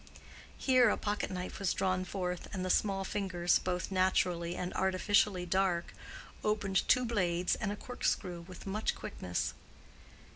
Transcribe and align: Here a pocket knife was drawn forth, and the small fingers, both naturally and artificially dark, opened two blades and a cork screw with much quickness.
Here 0.57 0.89
a 0.89 0.97
pocket 0.97 1.29
knife 1.29 1.59
was 1.59 1.75
drawn 1.75 2.05
forth, 2.05 2.47
and 2.55 2.65
the 2.65 2.71
small 2.71 3.03
fingers, 3.03 3.59
both 3.59 3.91
naturally 3.91 4.55
and 4.55 4.73
artificially 4.73 5.45
dark, 5.45 5.93
opened 6.43 6.87
two 6.87 7.05
blades 7.05 7.53
and 7.53 7.71
a 7.71 7.75
cork 7.75 8.03
screw 8.03 8.41
with 8.47 8.65
much 8.65 8.95
quickness. 8.95 9.53